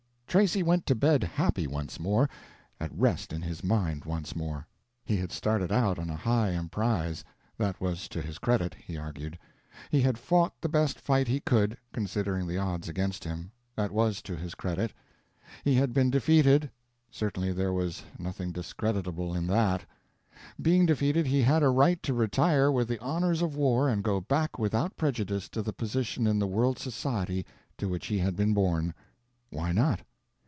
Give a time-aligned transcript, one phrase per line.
[0.31, 2.29] Tracy went to bed happy once more,
[2.79, 4.65] at rest in his mind once more.
[5.03, 9.37] He had started out on a high emprise—that was to his credit, he argued;
[9.89, 14.37] he had fought the best fight he could, considering the odds against him—that was to
[14.37, 14.93] his credit;
[15.65, 19.83] he had been defeated—certainly there was nothing discreditable in that.
[20.61, 24.21] Being defeated, he had a right to retire with the honors of war and go
[24.21, 27.45] back without prejudice to the position in the world's society
[27.77, 28.93] to which he had been born.
[29.49, 30.03] Why not?